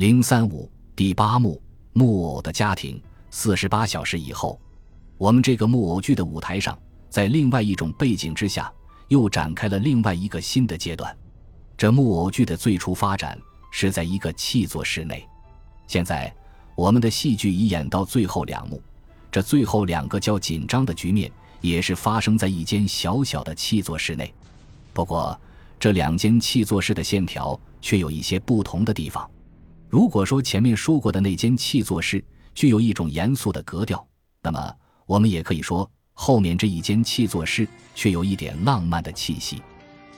[0.00, 1.60] 零三五第八幕
[1.92, 2.98] 木偶的家庭。
[3.30, 4.58] 四十八小时以后，
[5.18, 6.78] 我们这个木偶剧的舞台上，
[7.10, 8.72] 在另外一种背景之下，
[9.08, 11.14] 又展开了另外一个新的阶段。
[11.76, 13.38] 这木偶剧的最初发展
[13.70, 15.28] 是在一个气作室内，
[15.86, 16.34] 现在
[16.74, 18.82] 我们的戏剧已演到最后两幕，
[19.30, 21.30] 这最后两个较紧张的局面
[21.60, 24.32] 也是发生在一间小小的气作室内。
[24.94, 25.38] 不过，
[25.78, 29.30] 这两间气作室的线条却有一些不同的地方。
[29.90, 34.06] 如果说前面说过的那间气作室具有一种严肃的格调，
[34.40, 34.72] 那么
[35.04, 39.60] 我们也可以说后面这一间气作室却有一点浪漫的气息。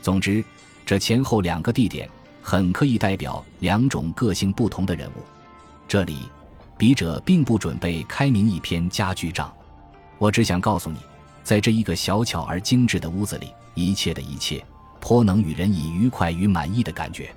[0.00, 0.42] 总之，
[0.86, 2.08] 这前后两个地点
[2.40, 5.22] 很可以代表两种个性不同的人物。
[5.86, 6.16] 这里，
[6.78, 9.54] 笔者并不准备开明一篇家具账，
[10.16, 10.98] 我只想告诉你，
[11.44, 14.64] 在这一个小巧而精致的屋子里，一切的一切。
[14.98, 17.30] 颇能与人以愉快与满意的感觉。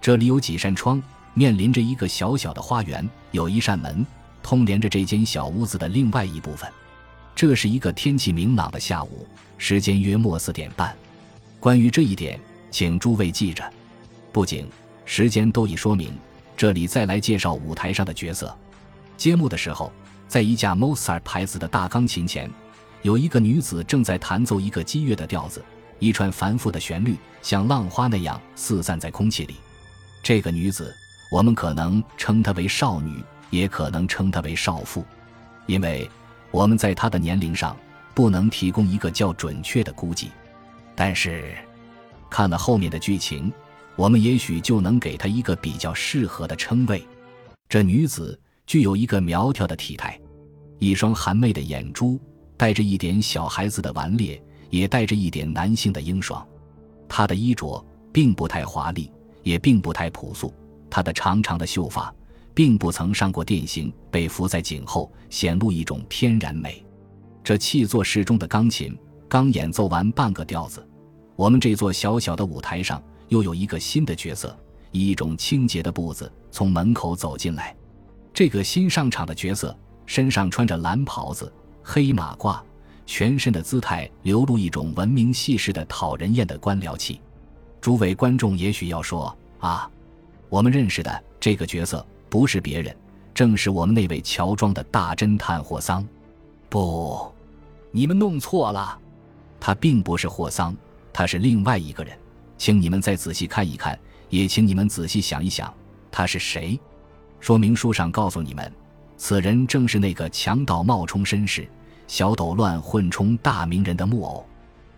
[0.00, 1.02] 这里有几扇窗，
[1.34, 4.06] 面临着一个小小的花园，有一扇门
[4.42, 6.70] 通连着这间小屋子的另外一部分。
[7.34, 9.26] 这是一个天气明朗的下午，
[9.58, 10.96] 时间约莫四点半。
[11.58, 12.38] 关于这一点，
[12.70, 13.68] 请诸位记着。
[14.32, 14.66] 不仅、
[15.04, 16.12] 时间都已说明。
[16.56, 18.56] 这里再来介绍舞台上的角色。
[19.16, 19.92] 揭幕的时候，
[20.28, 22.48] 在一架 Mozart 牌子的大钢琴前，
[23.02, 25.64] 有一个女子正在弹奏一个激越的调子。
[25.98, 29.56] 一串繁复的旋律像浪花那样四散在空气里。
[30.22, 30.94] 这个女子，
[31.30, 35.04] 我们可能称她为少女，也可能称她为少妇，
[35.66, 36.08] 因为
[36.50, 37.76] 我们在她的年龄上
[38.14, 40.30] 不能提供一个较准确的估计。
[40.94, 41.56] 但是，
[42.30, 43.52] 看了后面的剧情，
[43.96, 47.06] 我们也许就能给她一个比较适合的称谓。
[47.68, 50.18] 这女子具有一个苗条的体态，
[50.78, 52.20] 一双含媚的眼珠，
[52.56, 54.40] 带着一点小孩子的顽劣。
[54.70, 56.44] 也带着一点男性的英爽，
[57.08, 59.08] 她的衣着并不太华丽，
[59.44, 60.52] 也并不太朴素。
[60.94, 62.14] 他的长长的秀发
[62.54, 66.86] 并不曾上过钿型，被扶在颈后，显露一种天然美。
[67.42, 68.96] 这气作室中的钢琴
[69.28, 70.88] 刚演奏完半个调子，
[71.34, 74.56] 我们这座小小的舞台上又有一个新的角色，
[74.92, 77.74] 以一种清洁的步子从门口走进来。
[78.32, 81.52] 这个新上场的角色身上穿着蓝袍子、
[81.82, 82.60] 黑马褂。
[83.04, 87.20] 全身的姿态流露一种文明细致的讨人厌的官僚气，
[87.80, 89.90] 诸位观众也许要说啊，
[90.48, 92.94] 我们认识的这个角色不是别人，
[93.34, 96.06] 正是我们那位乔装的大侦探霍桑。
[96.68, 97.32] 不，
[97.90, 98.98] 你们弄错了，
[99.60, 100.76] 他并不是霍桑，
[101.12, 102.16] 他是另外一个人。
[102.56, 105.72] 请你们再仔细看一看，也请你们仔细想一想，
[106.10, 106.78] 他是谁？
[107.40, 108.72] 说明书上告诉你们，
[109.16, 111.68] 此人正是那个强盗冒充绅士。
[112.06, 114.46] 小斗乱混充大名人的木偶，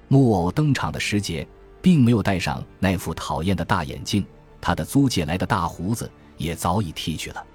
[0.08, 1.46] 木偶登场的时节，
[1.80, 4.26] 并没有戴上那副讨厌的大眼镜，
[4.66, 7.47] 他的租借来的大胡子也早已剃去了。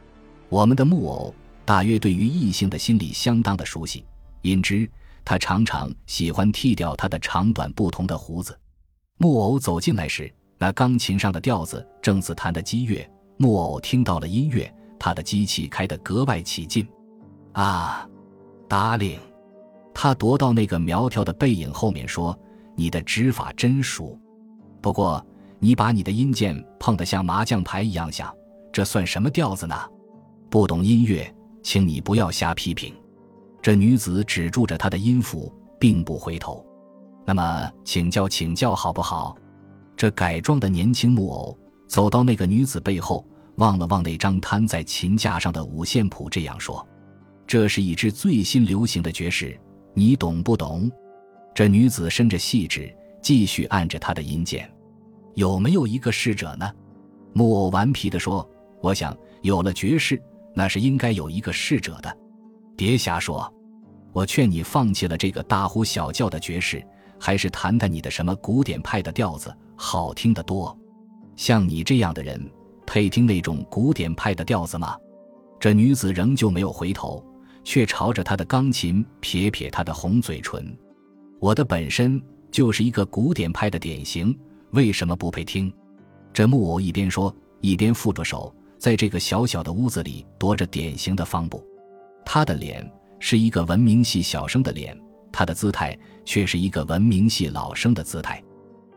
[0.47, 1.35] 我们的木偶
[1.65, 4.05] 大约对于异性的心理相当的熟悉，
[4.43, 4.89] 因之
[5.25, 8.57] 他常常喜欢剃掉他的长短不同的胡子。
[9.17, 13.05] 木偶走进来时，那钢琴上的调子正自弹的激越，
[13.35, 16.87] 木偶听到了音乐，他的机器开得格外起劲。
[17.51, 18.07] 啊，
[18.69, 19.19] 达令。
[19.93, 22.39] 他踱到那个苗条的背影后面，说
[22.73, 24.17] ：“你的指法真熟，
[24.79, 25.21] 不过
[25.63, 28.35] 你把你的音键碰得像麻将牌一样响，
[28.73, 29.75] 这算什么调子呢？
[30.49, 32.91] 不懂音乐，请你不要瞎批评。”
[33.61, 36.65] 这女子止住着她的音符，并不回头。
[37.23, 39.37] 那么，请教请教好不好？
[39.95, 41.55] 这改装的年轻木偶
[41.87, 43.23] 走到那个女子背后，
[43.57, 46.83] 望了望那张摊在琴架上的五线谱，这样说
[47.45, 49.55] ：“这是一支最新流行的爵士。”
[49.93, 50.89] 你懂不懂？
[51.53, 52.91] 这女子伸着细指，
[53.21, 54.67] 继续按着他的音键。
[55.35, 56.71] 有没有一个侍者呢？
[57.33, 58.47] 木偶顽皮地说
[58.81, 60.21] ：“我想有了爵士，
[60.53, 62.17] 那是应该有一个侍者的。
[62.75, 63.51] 别瞎说！
[64.13, 66.85] 我劝你放弃了这个大呼小叫的爵士，
[67.19, 70.77] 还是弹弹你的什么古典派的调子，好听得多。
[71.35, 72.51] 像你这样的人，
[72.85, 74.97] 配听那种古典派的调子吗？”
[75.59, 77.23] 这女子仍旧没有回头。
[77.63, 80.75] 却朝着他的钢琴撇撇他的红嘴唇。
[81.39, 82.19] 我的本身
[82.49, 84.35] 就是一个古典派的典型，
[84.71, 85.71] 为什么不配听？
[86.33, 91.61] 这木偶一边说，一边负着手，在这个小小的屋子里踱着典型的方步。
[92.25, 92.89] 他的脸
[93.19, 94.97] 是一个文明系小生的脸，
[95.29, 98.41] 他的姿态却是一个文明系老生的姿态。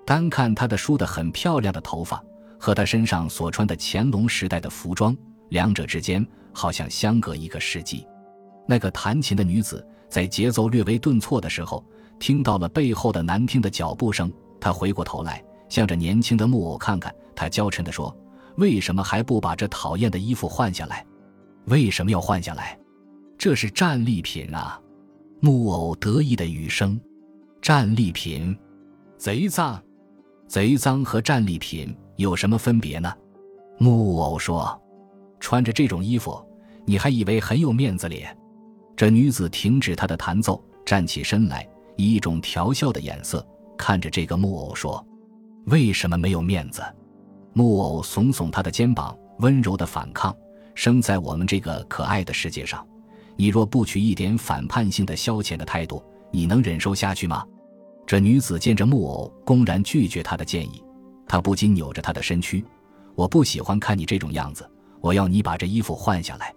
[0.06, 2.22] 单看他的梳得很漂亮的头发
[2.58, 5.16] 和他身上所穿的乾隆时代的服装，
[5.48, 8.06] 两者之间好像相隔一个世纪。
[8.68, 11.84] 那个弹琴的女子在节奏略微顿挫的时候，
[12.20, 14.32] 听到了背后的难听的脚步声。
[14.60, 15.42] 她回过头来，
[15.74, 17.12] 向着年轻的木偶看看。
[17.34, 18.16] 她娇嗔地说
[18.58, 21.04] ：“为什么还不把这讨厌的衣服换下来？
[21.64, 22.78] 为什么要换下来？
[23.36, 24.80] 这是战利品啊！
[25.40, 27.00] 木偶得意的语声
[27.60, 28.56] ：“战利品，
[29.18, 29.82] 贼赃，
[30.46, 33.12] 贼赃和战利品有什么分别呢？”
[33.76, 34.80] 木偶说
[35.40, 36.40] ：“穿着这种衣服，
[36.84, 38.32] 你还以为很有面子咧？”
[38.94, 43.44] 这女子停止她的弹奏，站起身来，以一种调笑的眼色
[43.76, 45.04] 看着这个木偶说
[45.66, 46.82] ：“为什么没有面子？”
[47.52, 50.36] 木偶耸耸他的肩膀，温柔的反抗
[50.74, 52.84] ：“生在我们这个可爱的世界上。”
[53.36, 56.00] 你若不取一点反叛性的消遣的态度，
[56.30, 57.44] 你能忍受下去吗？
[58.06, 60.80] 这女子见着木偶公然拒绝他的建议，
[61.26, 62.64] 她不禁扭着他的身躯。
[63.16, 64.68] 我不喜欢看你这种样子，
[65.00, 66.54] 我要你把这衣服换下来。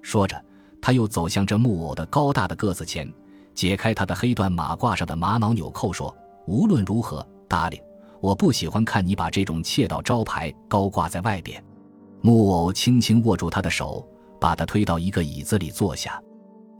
[0.00, 0.42] 说着，
[0.80, 3.10] 她又走向这木偶的高大的个子前，
[3.54, 6.14] 解开他的黑缎马褂上的玛瑙纽扣，说
[6.46, 7.80] ：“无论如何，达令，
[8.24, 11.62] 我不喜欢看你把这种窃盗招牌高挂在外边。”
[12.22, 14.06] 木偶轻轻握住他的手。
[14.40, 16.20] 把他推到一个椅子里坐下，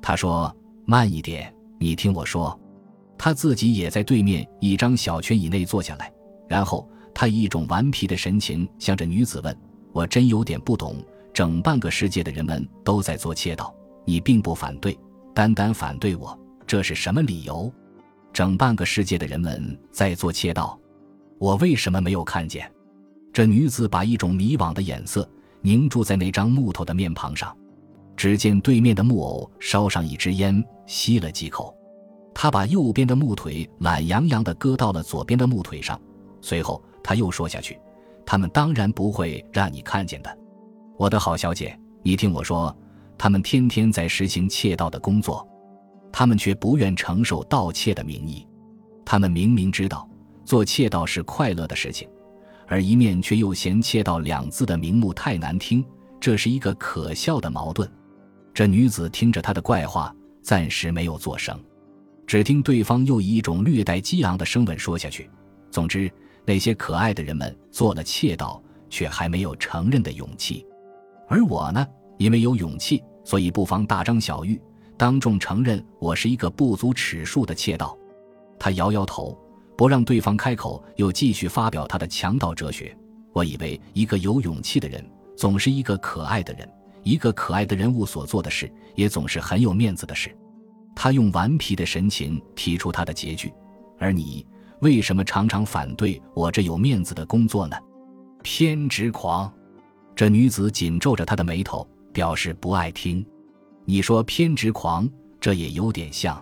[0.03, 0.55] 他说
[0.85, 2.61] ：“慢一点，你听我说。”
[3.17, 6.13] 他自己也在对面一张小圈以内坐下来，
[6.47, 9.57] 然后他以一种顽皮的神情向着女子问
[9.95, 10.97] ：“我真有点不懂，
[11.33, 13.75] 整半个世界的人们都在做窃盗，
[14.05, 14.99] 你并不反对，
[15.33, 17.73] 单单反对我，这是什么理由？
[18.31, 20.79] 整半个世界的人们在做窃盗，
[21.45, 22.73] 我为什么没有看见？”
[23.31, 25.29] 这女子把一种迷惘的眼色。
[25.67, 27.57] 凝住在那张木头的面庞上，
[28.15, 31.75] 只见对面的木偶烧上一支烟，吸了几口。
[32.35, 35.99] 他把右边的木腿懒洋洋地搁到了左边的木腿上，
[36.43, 37.81] 随后他又说下去
[38.27, 40.39] ：“他们当然不会让你看见的，
[40.99, 42.77] 我的好小姐，你听我说，
[43.17, 45.49] 他们天天在实行窃盗的工作，
[46.13, 48.47] 他们却不愿承受盗窃的名义。
[49.03, 50.07] 他们明明知道
[50.45, 52.09] 做窃盗是快乐的事情。”
[52.67, 55.85] 而一面却又嫌“窃盗”两字的名目太难听，
[56.19, 57.87] 这是一个可笑的矛盾。
[58.55, 61.63] 这女子听着他的怪话，暂时没有作声。
[62.27, 65.29] 只听对方又以一种略带激昂的声吻说下去
[65.71, 66.11] ：“总之，
[66.47, 70.65] 那些可爱的人们做了窃盗，却还没有承认的勇气。
[71.29, 71.87] 而我呢，
[72.17, 74.59] 因为有勇气，所以不妨大张小玉，
[74.97, 77.95] 当众承认我是一个不足尺数的窃盗。”
[78.59, 79.39] 他摇摇头。
[79.77, 82.97] 不让对方开口，又继续发表他的强盗哲学。
[83.33, 85.05] 我以为一个有勇气的人，
[85.37, 86.69] 总是一个可爱的人，
[87.03, 90.35] 一个可爱的人物所做的事，也总是很有面子的事。
[90.95, 93.53] 他用顽皮的神情提出他的结句，
[93.99, 94.47] 而你
[94.81, 97.77] 为什么常常反对我这有面子的工作呢？
[98.45, 99.53] 偏执狂！
[100.15, 103.27] 这女子紧皱着她的眉头，表示不爱听。
[103.85, 105.09] 你说偏执狂，
[105.41, 106.41] 这也有点像。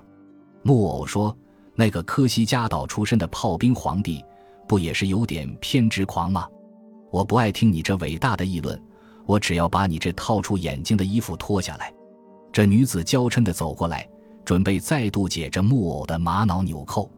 [0.63, 1.35] 木偶说。
[1.75, 4.25] 那个科西嘉岛出身的炮兵皇帝，
[4.69, 6.47] 不也是有点偏执狂吗？
[7.11, 8.81] 我不爱听你这伟大的议论，
[9.27, 11.93] 我只要把你这套出眼睛的衣服脱下来。
[12.53, 14.09] 这女子娇嗔地走过来，
[14.45, 17.11] 准备再度解这木偶的玛瑙纽扣。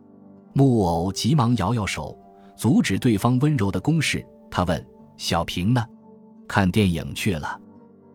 [0.52, 2.16] 木偶急忙摇摇手，
[2.56, 4.24] 阻止对方温柔的攻势。
[4.50, 4.86] 他问
[5.16, 5.84] ：“小平呢？
[6.46, 7.60] 看电影去了。”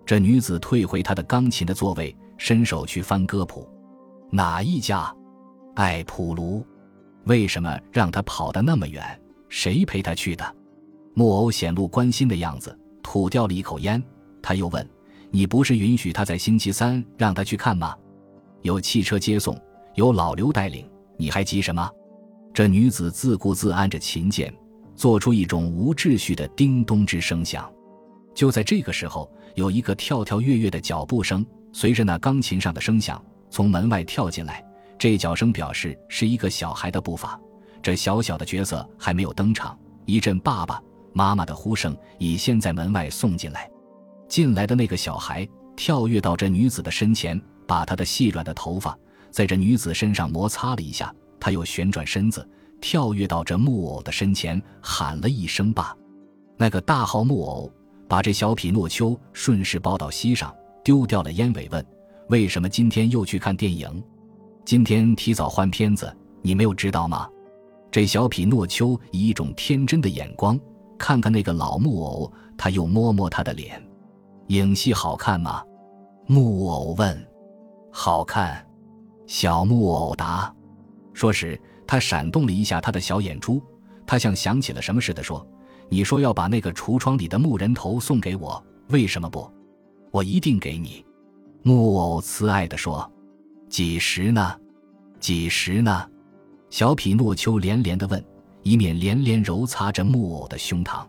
[0.05, 3.67] 这女子退回她的钢琴的座位，伸手去翻歌谱。
[4.31, 5.13] 哪一家？
[5.79, 6.61] 艾普卢，
[7.23, 9.01] 为什么让他跑得那么远？
[9.47, 10.55] 谁陪他去的？
[11.13, 14.03] 木偶显露关心的样子，吐掉了一口烟。
[14.41, 14.85] 他又问
[15.31, 17.95] ：“你不是允许他在星期三让他去看吗？
[18.61, 19.57] 有汽车接送，
[19.95, 21.89] 有老刘带领，你还急什么？”
[22.53, 24.53] 这女子自顾自按着琴键，
[24.97, 27.71] 做出一种无秩序的叮咚之声响。
[28.35, 34.61] 就在这个时候，有一个跳跳跃跃的脚步声，随着那钢琴上的声响，从门外跳进来。
[34.99, 37.39] 这脚声表示是一个小孩的步伐，
[37.81, 43.67] 这小小的角色还没有登场，一阵爸爸妈妈的呼声已先在门外送进来。
[44.27, 48.95] 进来的那个小孩跳跃到这女子的身前，把她的细软的头发
[49.31, 52.47] 在这女子身上摩擦了一下，他又旋转身子，
[52.81, 55.95] 跳跃到这木偶的身前，喊了一声“爸”。
[56.57, 57.71] 那个大号木偶
[58.09, 60.53] 把这小匹诺丘顺势抱到膝上，
[60.83, 61.83] 丢掉了烟尾，问
[62.27, 64.03] ：“为什么今天又去看电影？”
[64.69, 67.27] 今天提早换片子，你没有知道吗？
[67.89, 70.59] 这小匹诺丘以一种天真的眼光
[70.95, 73.83] 看看那个老木偶，他又摸摸他的脸。
[74.49, 75.63] 影戏好看吗？
[76.27, 77.27] 木偶问。
[77.91, 78.63] 好看。
[79.25, 80.53] 小木偶答。
[81.15, 83.59] 说时，他闪动了一下他的小眼珠，
[84.05, 85.43] 他像想起了什么似的说
[85.89, 89.51] ：“你说要把那个橱窗里的木人头送给我，为什么不？
[90.11, 91.03] 我一定给你。”
[91.65, 93.11] 木偶慈爱地说。
[93.69, 94.55] 几时呢？
[95.19, 96.09] 几时呢？
[96.69, 98.23] 小匹诺丘连连的问，
[98.63, 101.07] 以免连连揉擦着木偶的胸膛。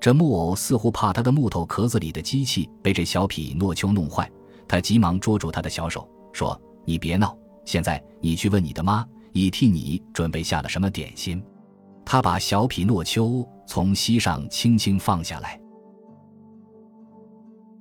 [0.00, 4.30] 这木偶似乎怕他的木头壳子里的机器被这小匹诺丘弄坏，
[4.66, 11.42] 他急忙捉住他的小手，说：“你别闹，现在你去问你的妈，已替你准备下了什么点心。”
[12.04, 15.60] 他把小匹诺丘从膝上轻轻放下来。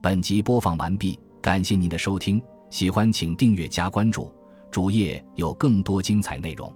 [0.02, 4.32] 本集播放完毕，感谢您的收听，喜欢请订阅加关注，
[4.70, 6.72] 主页有更多精彩内容。